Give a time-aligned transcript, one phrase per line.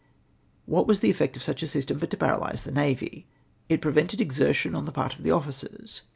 [0.65, 3.27] What was the effect of such a system but to paralyse the Navy?
[3.69, 6.01] It prevented exertion on the part of the officers.